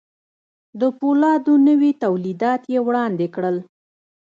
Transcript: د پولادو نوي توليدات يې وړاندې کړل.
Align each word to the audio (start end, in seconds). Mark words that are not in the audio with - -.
د 0.79 0.81
پولادو 0.99 1.53
نوي 1.67 1.91
توليدات 2.03 2.61
يې 2.73 2.79
وړاندې 2.87 3.27
کړل. 3.35 3.57